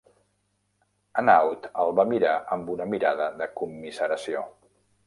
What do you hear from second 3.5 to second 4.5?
commiseració.